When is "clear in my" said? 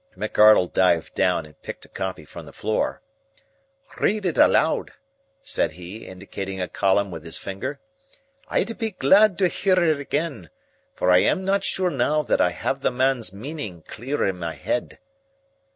13.83-14.55